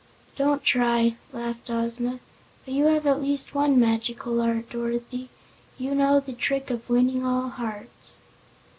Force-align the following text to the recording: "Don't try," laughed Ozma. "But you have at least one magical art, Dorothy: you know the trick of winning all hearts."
"Don't 0.35 0.63
try," 0.63 1.15
laughed 1.31 1.69
Ozma. 1.69 2.19
"But 2.65 2.73
you 2.73 2.85
have 2.85 3.05
at 3.05 3.21
least 3.21 3.53
one 3.53 3.79
magical 3.79 4.41
art, 4.41 4.67
Dorothy: 4.71 5.29
you 5.77 5.93
know 5.93 6.19
the 6.19 6.33
trick 6.33 6.71
of 6.71 6.89
winning 6.89 7.23
all 7.23 7.49
hearts." 7.49 8.17